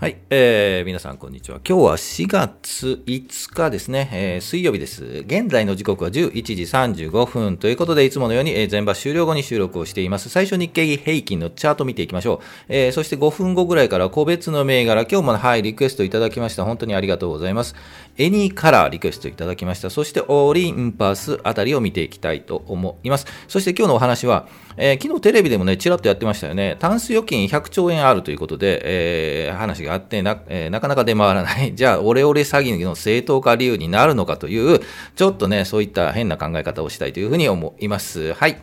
[0.00, 1.60] はい、えー、皆さんこんにちは。
[1.62, 5.04] 今日は4月5日ですね、えー、水曜日です。
[5.26, 6.54] 現在の時刻は11時
[7.02, 10.30] 35分ということで、いつものように、えー、全場終了後に収録をしています。
[10.30, 12.44] 最初日経平均のチャート見ていきましょう。
[12.70, 16.64] えー、そして5分後ぐらいから個別の銘柄、今日もはい、リクエストいただきました。
[16.64, 17.74] 本当にありがとうございます。
[18.16, 19.90] エニーカラーリクエストいただきました。
[19.90, 23.26] そしてオリンパスあたりを見ていきたいと思います。
[23.48, 24.48] そして今日のお話は、
[24.78, 26.76] えー、昨日テレビでもね、ちらっとやってましたよね。
[26.78, 31.74] タンス預金100兆円あるということで、えー、話ががあってな、えー、なかなか出回らない。
[31.76, 34.80] じゃあ、オレオレ詐欺の正当化理由になるのかという、
[35.16, 38.32] ちょっとね、そういった変な考え方をしたいというふうに思います。
[38.34, 38.58] はい。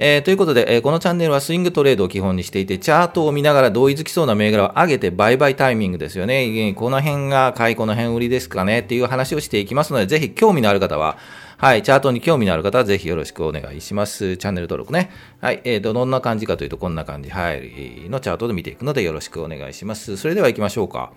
[0.00, 6.72] えー、ということで、えー、このチャンネルはスイングトレードを基本にしていて、チャートを見ながら同意づきそうな銘柄を上げて売買タイミングですよね。
[6.76, 11.18] この辺が買い、この辺売りですかねっていう話をしていきますので、ぜひ興味のある方は、
[11.58, 14.36] はい、チャートに興味のある方はぜひよろしくお願いします。
[14.36, 15.10] チャンネル登録ね。
[15.40, 20.16] はい、えーと、どんな感じかというと、こんな感じ、はい、のチャートで見ていくのでよろしくお願いします。
[20.16, 21.12] それでは行きましょうか。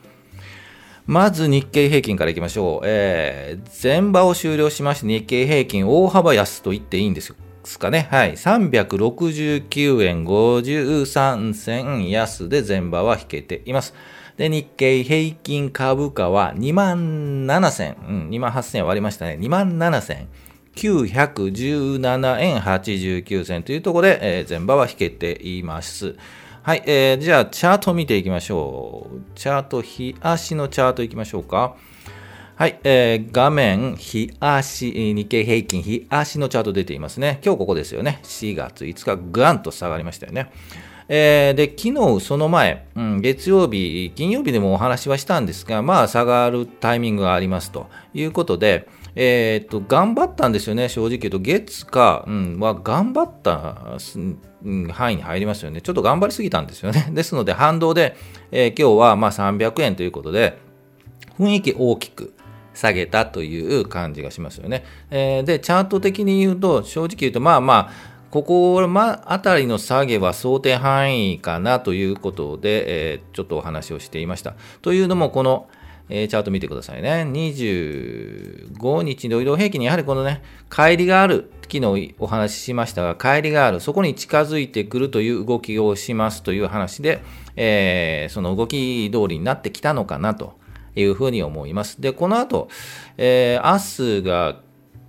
[1.06, 2.86] まず日経平均からいきましょう。
[2.86, 7.36] えー、前場を終了しまして日経平均大幅安と言っていいんですよ。
[7.64, 8.08] すかね。
[8.10, 8.32] はい。
[8.32, 13.94] 369円53銭安で前場は引けています。
[14.42, 19.38] で、日経平均株価は2万7000、うん、2万8000割りましたね。
[19.40, 20.26] 2万7000。
[20.76, 26.16] 917円89銭というところで、えー、前場は引けています。
[26.64, 29.22] はい、えー、じゃあ、チャート見ていきましょう。
[29.36, 31.76] チャート、日足のチャートいきましょうか。
[32.56, 37.40] はい、えー、画面、日足、日経平均、日足のチャート出ていますね。
[37.46, 38.22] 今日ここですよね。
[38.24, 40.52] 4月5日、ぐわんと下がりましたよね。
[41.14, 51.40] えー、で、昨日その前、うん、月曜日、金曜日でもお話はしたんですが、まあ、下がるタイミングがありますということで、えー、っと、頑張ったんですよね、正直言うと。
[51.40, 53.98] 月か、うん、は頑張った
[54.94, 55.82] 範囲に入りますよね。
[55.82, 57.10] ちょっと頑張りすぎたんですよね。
[57.12, 58.16] ですので、反動で、
[58.54, 60.60] えー、今日はまあ300円ということで、
[61.38, 62.34] 雰囲気大きく
[62.74, 64.86] 下げたという感じがしますよね。
[65.10, 74.56] えー、で、チャート的に言うと、正直言うと、まあまあ、ここ、まあたりの下げは想定範囲かなということで、えー、ちょっとお話をしていました。
[74.82, 75.68] というのも、この、
[76.08, 77.28] えー、チャート見てくださいね。
[77.30, 81.52] 25日の移動平均にやはりこのね、乖離がある。
[81.64, 83.80] 昨日お話ししましたが、乖離がある。
[83.80, 87.22] そこに近づいてくるという動きをしますという話で、
[87.56, 90.54] えー、その動き通りになってきたのかなと
[90.96, 92.02] いうふうに思います。
[92.02, 92.70] で、この後、
[93.18, 94.60] えー、明日が、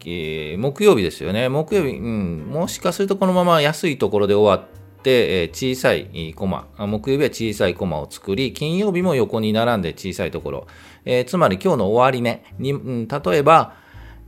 [0.07, 1.49] えー、木曜日ですよね。
[1.49, 4.69] 木曜日、うん、もしかするとこのまま安いところで終わっ
[5.03, 10.67] て、え小さいコマ、木曜日は小さいコマを作り、金曜日も横に並んで小さいところ、
[11.05, 13.75] えー、つまり今日の終値に、うん、例えば、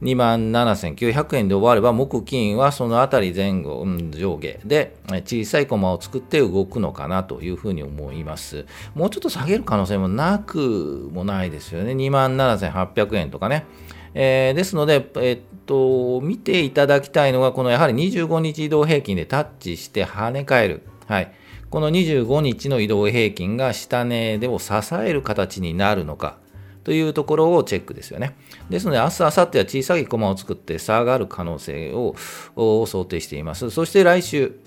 [0.02, 8.66] 27,900円で終われば、木金はそのあたり前後、うん、上下で小さいコマを作って動くのかなというふうに思います。
[8.94, 11.92] もうちょっと下げる可能性もなくもないですよね。
[11.92, 13.64] 27,800円とかね。
[14.14, 20.82] えー、ですので、え、っと、見ていただきたいのが、このやはり25日移動平均でタッチして跳ね返る。
[21.06, 21.32] はい。
[21.70, 26.38] この25日の移動平均が下値でを支える形になるのか。
[26.84, 28.36] というところをチェックですよね。
[28.70, 32.14] ですので、明日、明後日は小さい駒を作って差がる可能性を
[32.86, 33.70] 想定しています。
[33.70, 34.60] そして来週、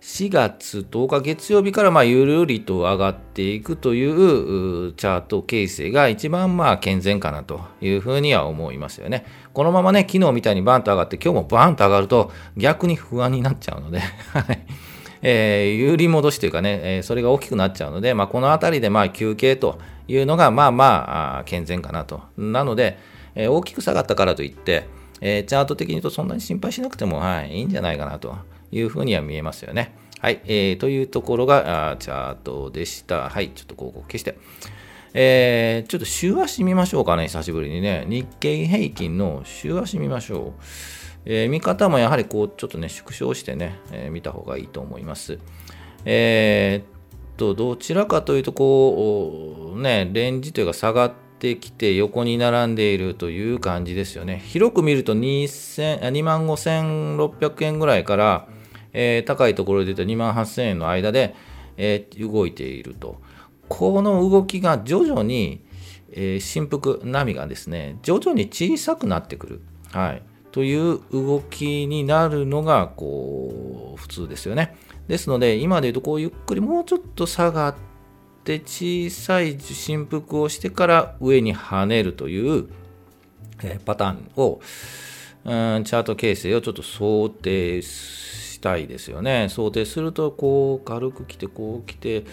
[0.00, 9.26] 4月10日月曜日からまあゆるりと上がっていくというチャート形成が一番まあ健全かなというふうには思いますよね。
[9.52, 13.98] このままね、昨日みたいにバンと上がって今日もバンと上がると逆に不安になっちゃうので、
[14.32, 14.66] はい
[15.22, 22.20] えー、有利戻しというかね、え、それが大きくなっちゃうので、まあ、このあたりでまあ休憩というのがまあまあ健全かなと。
[22.36, 22.98] なので、
[23.34, 24.86] え、大きく下がったからといって、
[25.20, 28.36] え、チャート的に言うとそんなに心配しなくても、はい、いいんじゃないかなと
[28.70, 29.94] いうふうには見えますよね。
[30.20, 33.28] はい、えー、というところがあチャートでした。
[33.28, 34.38] はい、ちょっとここ消して。
[35.14, 38.04] えー、ちょっと週足見ましょうかね、久しぶりにね。
[38.08, 40.62] 日経平均の週足見ましょう。
[41.24, 45.38] えー、見方もやはりこう、ちょっとね、縮小してね、えー、見た方がいいと思います。
[46.04, 54.42] えー、と、どちらかというと、こう、ね、レンジというか下がってきて横に並んでいるという感じですよね。
[54.46, 58.48] 広く見ると2万5600円ぐらいから、
[58.92, 61.34] えー、高いところで言うと2万8000円の間で、
[61.76, 63.20] えー、動いていると。
[63.68, 65.64] この動きが徐々に、
[66.12, 69.60] えー、振幅、波がですね、徐々に小さくなってくる。
[69.92, 70.22] はい。
[70.52, 74.74] という動きになるのが、こう、普通ですよね。
[75.06, 77.74] ですので、今で言うと、こう、ゆっくりもうちょっと下がっ
[78.44, 82.68] て、小さい振幅をしてから上に跳ねるという、
[83.62, 84.60] えパターンを、
[85.44, 89.48] うん、チャート形成をちょっと想定ししたいですよね。
[89.48, 92.24] 想定すると、こう、軽く来て、こう来て、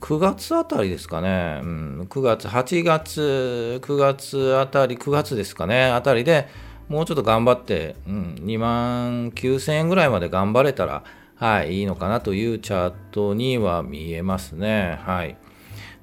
[0.00, 6.48] 9月あたりですかね、うん、9月、8月、9月あたり、9月ですかね、あたりで
[6.88, 11.04] もうちょっと頑張って、うん、2万9000円ぐらいまで頑張れたら、
[11.34, 14.98] はい、いいのかなというチャートには見えますね。
[15.02, 15.36] はい。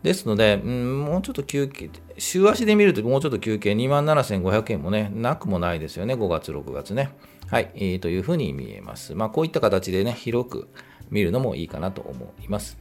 [0.03, 1.89] ですので、うん、もうちょっと休憩、
[2.19, 7.09] 週足で見るともうちょっと休憩、2万7500円もね、なくもないですよね、5月、6月ね。
[7.49, 9.15] はい、えー、というふうに見えます。
[9.15, 10.67] まあ、こういった形でね、広く
[11.09, 12.77] 見るのもいいかなと思います。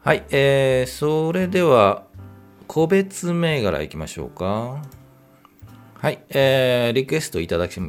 [0.00, 2.04] はい、えー、それでは、
[2.66, 4.82] 個別銘柄いきましょうか。
[6.00, 7.80] はい、えー、リクエストいただき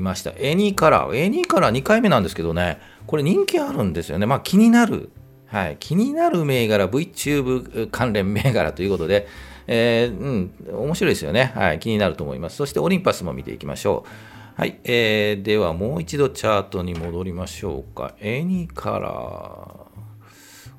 [0.00, 0.32] ました。
[0.38, 1.14] エニーカラー。
[1.14, 4.26] エニーカラー2回目なんですけどね、これ人気あるんですよね。
[4.26, 5.10] まあ気になる。
[5.46, 9.28] はい、気になる銘柄、VTube 関連銘柄ということで、
[9.66, 11.52] えー、うん、面白いですよね。
[11.54, 12.56] はい、気になると思います。
[12.56, 14.37] そしてオリンパスも見ていきましょう。
[14.58, 18.16] はい、えー、ではもう一度チャートに戻りましょうか。
[18.18, 19.86] エニカラ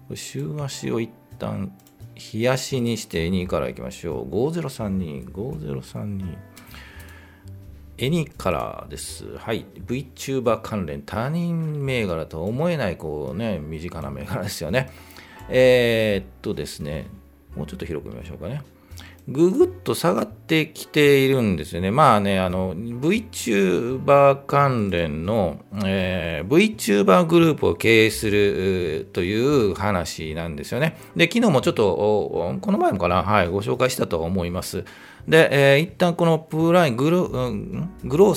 [0.10, 0.16] ー。
[0.18, 1.72] 週足を一旦
[2.34, 4.30] 日足にしてエニカラーいきましょう。
[4.30, 6.38] 5032、5032。
[8.00, 9.38] エニカラーです。
[9.38, 9.66] はい。
[9.88, 14.90] VTuber 関連、他人銘柄とは思えない、こうね、身近な銘柄ですよね。
[15.48, 17.08] えー、っとですね、
[17.56, 18.62] もうちょっと広く見ましょうかね。
[19.32, 21.92] ぐぐっと下がってきているんですよね。
[21.92, 30.98] まあね、あの、VTuber 関連の、えー、VTuber グループを経営するという話なんですよね。
[31.16, 34.84] で、昨日もちょっと、この前もかな、はい、ご紹介したと思います。
[35.28, 37.28] で、えー、一旦このプライムグロ、
[38.04, 38.36] グロー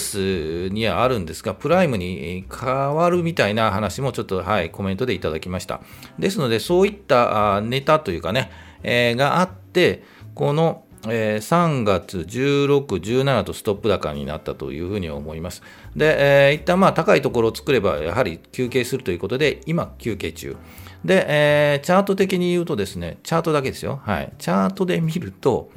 [0.69, 5.81] スにはあるんですが、プライムに変わるみたいな話もちょっと、はい、コメントでいただきました。
[6.19, 8.51] ですので、そういったネタというかね、
[8.83, 10.03] えー、があって、
[10.35, 15.63] この、えー、3月16、17とストップ高になったというふうに思います。
[15.97, 20.57] で、えー、一旦まあ高いところを作れば、やはり休憩するということで、今休憩中。
[21.05, 24.01] で、えー、チャート的に言うとですね、チャートだけですよ。
[24.05, 24.33] はい。
[24.39, 25.71] チャートで見ると、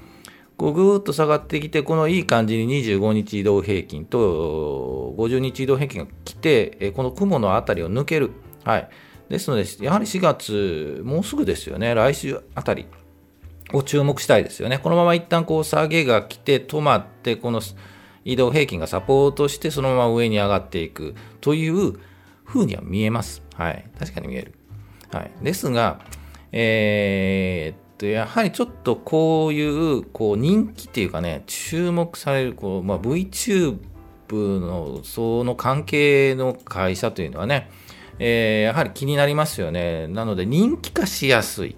[0.58, 8.31] こうぐーっと下がってきて、このいい感じに25日移動平均と50日移動平均が来て、この雲のあたりを抜ける。
[8.63, 8.90] はい。
[9.30, 12.86] ですので、やはり4月、もうすぐですよね、来週あたり
[13.75, 14.80] を注目したいですよね。
[14.80, 17.62] このまま一旦こう下げが来て、止まって、この
[18.24, 22.00] 移動平均がサポートして、そのまま上に上がっていくという
[22.45, 23.44] 風には見えます。
[23.56, 23.86] はい。
[24.00, 24.54] 確かに見える。
[25.12, 25.31] はい。
[25.42, 26.00] ですが、
[26.51, 33.80] えー、とやはりちょっとこういうこう人気っていうかね注目されるこう、まあ、VTube
[34.60, 37.69] のその関係の会社というのはね、
[38.19, 41.75] えー、やはり気になりますよねなので人気化しやすい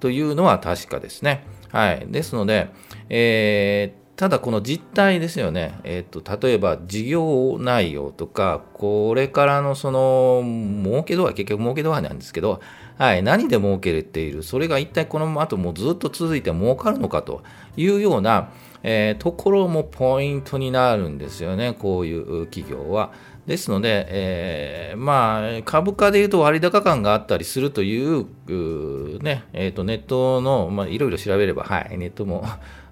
[0.00, 1.44] というのは確かですね。
[1.70, 2.06] はい。
[2.08, 2.70] ですので、
[3.08, 10.42] えーただこの実態ですよね、えーと、例えば事業内容とか、これからのその
[10.82, 12.60] 儲け度合い、結局儲け度合いなんですけど、
[12.96, 17.44] はい、何で儲けれている、それが一体この後もずっと続いて儲かるのかと
[17.76, 18.50] いうような、
[18.82, 23.12] えー、ところもポイントになるんですよね、こういう企業は。
[23.48, 32.44] ですので、えー、まあ、株価でいうと割高感があったりするという、うねえーと、ネットの、まあ、いろいろ調べれば、はい、ネットも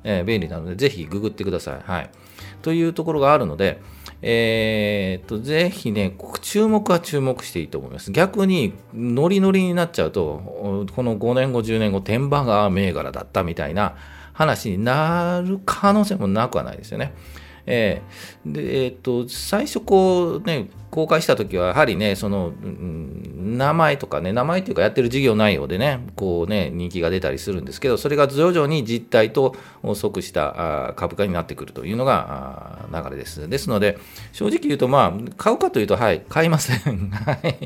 [0.09, 1.81] えー、便利なので、ぜひググってください。
[1.85, 2.11] はい。
[2.63, 3.83] というところがあるので、
[4.23, 8.13] えー、と、ぜひね、注目は注目していいと思います。
[8.13, 13.97] 逆に、ノリノリになっちゃうと、この5年後、10年後、天馬が銘柄だったみたいな
[14.33, 17.13] 話になる可能性もなくはないですよね。
[17.67, 29.55] えー、で、えっ、と、最初こうね、公開した時は、やはりね、その、名前とかね、名前っていうかやってる事業内容でね、こうね、人気が出たりするんですけど、それが徐々に実態と
[29.95, 33.49] 即した株価になってくるというのが流れです。
[33.49, 33.99] ですので、
[34.33, 37.11] 正直言うと、まあ、買うかというと、はい、買いません。
[37.11, 37.59] はい。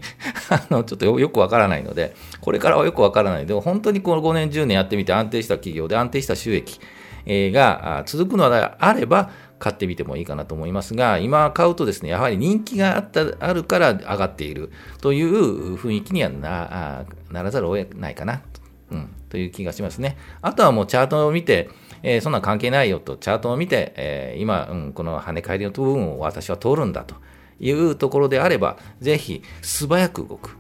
[0.49, 6.81] あの、ちょっとよくわからないので、これからはよくわからないので、本当にこの5年、10年やってみて安定した企業で安定した収益
[7.27, 9.31] が続くのであれば、
[9.61, 18.43] 買ってみてもいいかなと思いますが、今買うとですね、やはり人気があったあるから上がっているという雰囲気にはなならざるを得ないかな、
[18.91, 20.17] うん、という気がしますね。
[20.43, 21.69] あとはもうチャートを見て、
[22.03, 27.15] えー、そんな関係ないよと、チャートを見て、えー、今、うん、この跳ね返りの部分を私は通るんだと
[27.59, 30.57] いうところであれば、ぜひ素早く動く。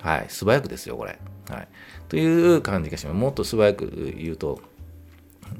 [0.00, 1.18] はい、素早くですよ、これ。
[1.50, 1.68] はい。
[2.08, 3.16] という感じがします。
[3.16, 4.60] もっと素早く言うと、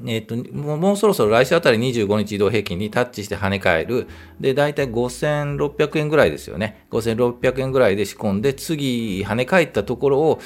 [0.05, 4.07] えっと、もうもうそろそろ来週あたり25日移動平均にタッチして跳ね返る。
[4.39, 6.85] で、大体5600円ぐらいですよね。
[6.91, 10.39] 5600円ぐらいで仕込んで、次跳ね返ったところを、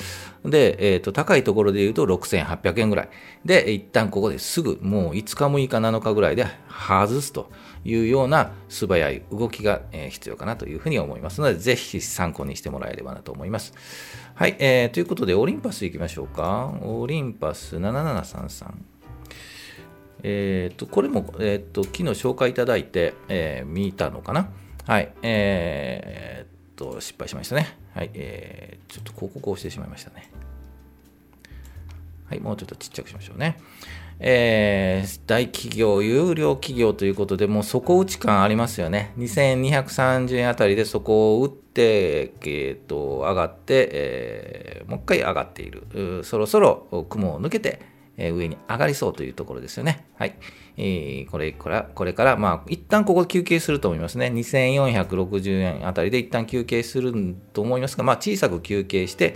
[0.45, 3.09] で、えっ、と、高いところで言うと6800円ぐらい。
[3.45, 7.49] で、一旦ここですぐ、もう5日6日7日ぐらいで外すと
[7.85, 13.73] いうような素早い動きが必要かなというふうに思いますので、ぜひ参考にしてもらえればなと思います。
[14.35, 16.73] はい、えー、ということで、オリンパスいきましょうか。
[16.81, 18.92] オリンパス7733。
[20.23, 24.49] え、ー、と、これも、えっ、ー、と、昨日紹介いただいて、えー、見たのかな？
[24.87, 27.77] はい、えー、と、失敗しましたね。
[27.93, 30.31] はい、えー、ちょっと広告をしてしまいましたね。
[32.29, 33.59] はい、もうちょっとちっちゃくしましょうね。
[34.19, 39.13] えー、大企業、有料企業ということで、もう底打ち感ありますよね。
[39.17, 46.21] 2230円あたりでそこを打って、えー、と上がって、えー、もう一回上がっている。
[46.23, 50.05] そろそろ雲を抜けて、え、上に上がりそうというところですよね。
[50.15, 50.35] はい。
[50.77, 54.27] えー、これから、これから、まあ、一旦ここ休憩すると思いますね。
[54.27, 59.35] 2460円あたりで一旦休憩すると思いますが、まあ、小さく休憩して、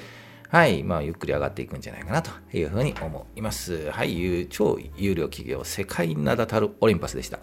[0.49, 3.91] はい、まあ、ゆっくり上がっていくんじゃないかなというふうに思います。
[3.91, 7.39] はい、超有料企業、世界名だたるオリンパスでした。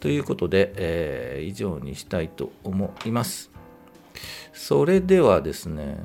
[0.00, 3.50] ということで、えー、以上にしたいと思います。
[4.52, 5.98] それではですね、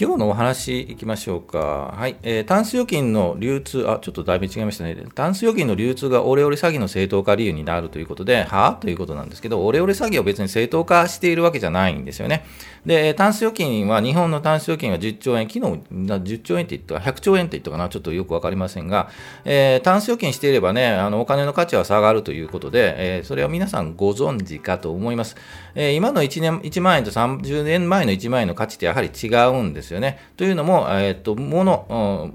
[0.00, 1.94] 今日のお話いきましょうか。
[1.94, 2.16] はい。
[2.22, 4.96] えー、タンス預金の流通、あ、ちょっとだいぶ違いましたね。
[5.14, 8.78] タンス預金の流通がオレオレ詐欺の正当化理由になるということで、は？
[8.80, 12.46] ということなんですけど、オレオレ詐欺を別に正当化しているわけじゃないんですよね。
[12.86, 19.10] で、タンス預金は、日本のタンス預金は10兆円、昨日10兆円って言ったか、100兆円って言ったかな、ちょっとよくわかりませんが、
[19.44, 25.36] えー、タンス預金していればね、あのお金の価値は下がるということで、えー、それは皆さんご存知かと思います。
[25.74, 30.18] えー、今の1年、1万円と30年前の1万円の価値ってやはり違うんですよね。
[30.36, 31.86] というのも、えっ、と、物、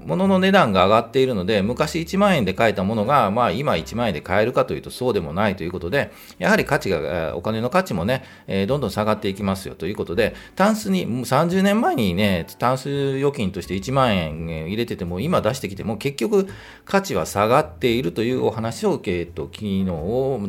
[0.04, 16.48] 物の値段が上がっているので、昔1万円で買えたものが、まあ今1万円で買えるかというとそうでもないということで、やはり価値が、お金の価値もね、えー、どんどん下がっていきますよということで、タンスに、30年前にね、タンス預金として1万円入れてても、今出してきても、結局
[16.84, 19.86] 価値は下がっているというお話を、えっ、と、昨日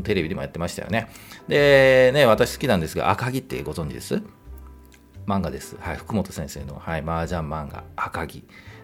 [0.03, 1.09] テレビでもやってましたよね。
[1.47, 4.36] で、ね、私好きなんですが、赤木ってご存知です？
[5.27, 5.75] 漫画です。
[5.79, 8.43] はい、福本先生の、はい、麻雀漫画、赤木。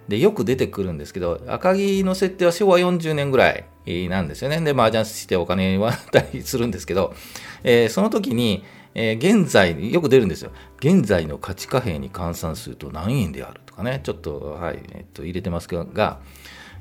[0.10, 4.60] で、よく出てくるんですけど、赤木の設定は昭和40年ぐらいなんですよね。
[4.60, 7.16] で、麻雀してお金割ったりするんですけど、
[7.64, 10.52] えー、その時に、えー、現在、よく出るんですよ。
[10.80, 16.20] 現在の価値貨幣に換算すると何円であるとかね、ちょっと、はい、えっと、入れてますが、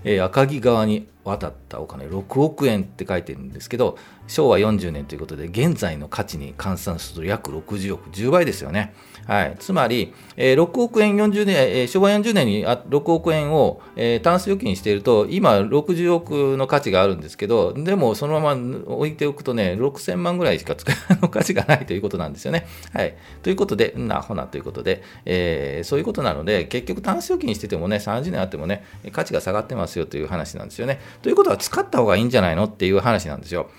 [0.04, 8.94] えー、赤木側に渡ったお金6億円って書いてるんですけど昭和40年ということで現在の価値に換算すると約60億10倍ですよね。
[9.26, 22.66] はい、つまり、えー、6億円40年、えー、昭和40年に6億円を、えー、タンス預金していると、今、60億の価値があるんですけど、でもそのまま置いておくとね、6000万ぐらいしか使う価値がないということなんですよね。
[22.92, 31.00] はい、ということで、なほなということで、えー、そういうことなので、結局、タンス預金しててもね、30年あってもね、価値が下がってますよという話なんですよね。
[31.20, 33.70] ということは、使った方がいいんじゃないのっていう話なんですよ。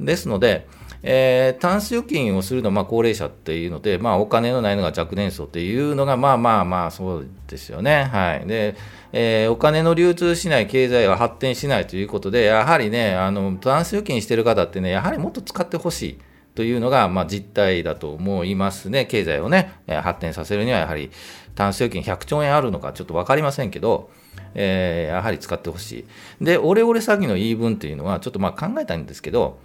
[0.00, 0.66] ですので、
[1.02, 8.04] えー、タンス預金をするのはまあ高齢者っていうので、まあ、お金のないのが若年層っていうのが、まあまあまあ、そうですよね。
[8.04, 8.46] はい。
[8.46, 8.74] で、
[9.12, 16.18] えー、お金の流通しない経済は発展しないということで、やはりね、あの、タンス預金してる方ってね、やはりもっと使ってほしい。
[16.54, 19.06] というのが、まあ、実態だと思いますね。
[19.06, 21.10] 経済をね、発展させるには、やはり、
[21.54, 24.10] タンス預金100兆円あるのかちょっと分かりませんけど、
[24.54, 26.06] えー、やはり使ってほし
[26.40, 26.44] い。
[26.44, 29.58] で、オレオレ詐欺の言い分っていうのは、ちょっとまあ考えたんですけど、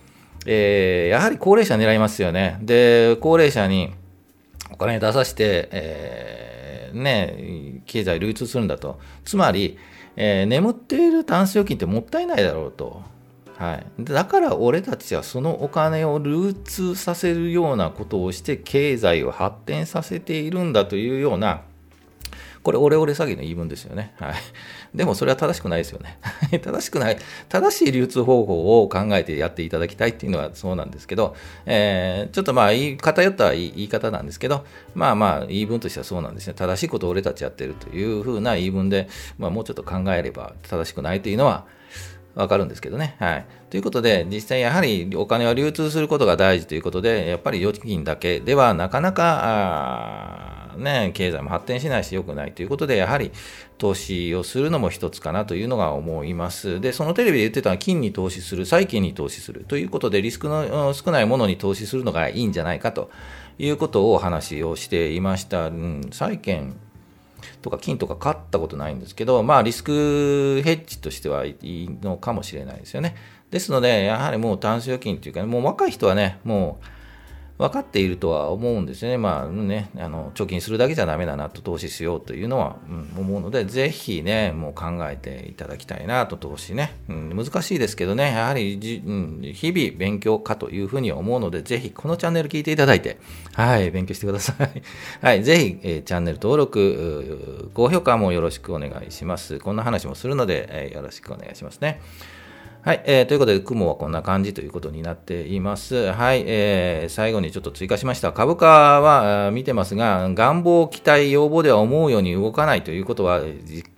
[0.45, 2.59] えー、やはり高齢者狙いますよね。
[2.61, 3.93] で、高齢者に
[4.71, 8.99] お金出させて、えー、ね、経済流通するんだと。
[9.23, 9.77] つまり、
[10.15, 13.01] えー、眠っているタンス預金ってもったいないだろうと。
[13.57, 21.61] はい、だから俺たちはそのお金を流通させるようなことをして経済を発展させているんだというような
[22.65, 24.11] これ、オレオレ詐欺の言い分ですよね。
[24.19, 24.33] はい。
[24.95, 26.17] でも、それは正しくないですよね。
[26.63, 27.17] 正しくない。
[27.47, 31.35] 正しい流通方法を考えてやっていただきたいっていうのはそうなんですけど、
[31.67, 36.55] えー、ちょっとまあ、言い偏った言い方なんですけど、まあまあ、言い分としてはそうなんですね。
[36.55, 41.65] 正しいことを俺たちやってるというふうな言い分で、まあ、もうちょっと考えれば正しくないというのは、
[42.35, 43.15] わかるんですけどね。
[43.19, 43.45] はい。
[43.69, 50.34] ということで、実際やはりお金は流通することが大事ということで、やっぱり預金だけではなかなか、
[50.77, 53.31] ね、経済も発展しないし良くないということで、やはり
[53.77, 56.79] 投資をするのも一つかなというのが思います。
[56.81, 63.09] で、そのテレビで言ってたのは金に投資する、債券に投資するということで、リスクの少ないものに投資するのがいいんじゃないかと
[63.57, 65.67] いうことをお話をしていました。
[65.67, 66.75] うん、債券
[67.61, 73.15] とか金とか買ったことないんですけど、まあリスクヘッジとしてはいいのかもしれないですよね。
[73.51, 76.85] ですので、やはりもうタンス預金というか、もう若い人はね、もう
[77.57, 79.17] 分かっているとは思うんですよね。
[79.17, 86.93] まあね、あの貯金するだけじゃダメだなと投資しようというのは、うん、思うので、ぜひね、もう考えていただきたいなと、投資ね。
[87.07, 93.19] うん、難しいですけどね、やはりじ、うん、日々勉強かというふうに思うので、ぜひこのチャンネル聞いていただいて、
[93.53, 94.81] はい、勉強してください。
[95.25, 99.59] はい、ぜひ、えー、チャンネル登録、高評価もよろしくお願いします。
[99.59, 102.01] こんな話もするので、えー、よろしくお願いしますね。
[102.85, 106.11] はい、えー、ということで、雲はこんな感じということになっています。
[106.11, 108.31] はい、えー、最後にちょっと追加しました。
[108.31, 113.41] 株価は見てますが、願望、期待、要望では思うように動かないということは、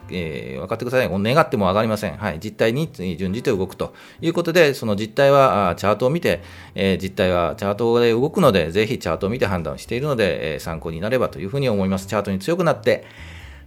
[0.09, 1.09] えー、分かってください。
[1.11, 2.15] 願っても上がりません。
[2.15, 6.41] はい、実態に準じて動くということで、その実態はチャートを見て、
[6.73, 12.07] えー、実態はチャートで動くので、ぜひチャートを見て判断しているので、えー、参考になればというふうに思います。
[12.07, 13.03] チャートに強くなって、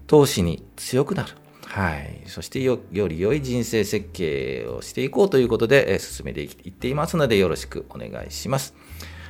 [0.06, 1.34] 投資に強くなる。
[1.70, 8.74] はい、そしてより良い人生設計をしていこうということで、えー、進めていっていますのでよろしくお願いします。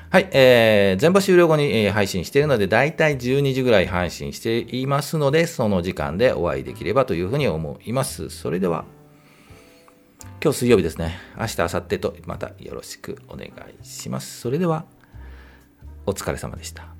[0.08, 8.30] はい、えー、全場終了後に、えー、配信しているので、だいたい12時ぐらい配信していますので、その時間でお会いできればというふうに思います。
[8.30, 8.86] それでは、
[10.42, 11.18] 今日水曜日ですね。
[11.38, 13.50] 明日、明後日とまたよろしくお願い
[13.84, 14.40] します。
[14.40, 14.86] それでは、
[16.06, 16.99] お疲れ様でした。